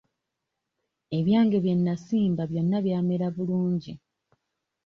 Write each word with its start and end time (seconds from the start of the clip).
Ebyange 1.17 1.57
bye 1.63 1.75
nnasimba 1.77 2.43
byonna 2.51 2.77
byamera 2.85 3.27
bulungi. 3.35 3.93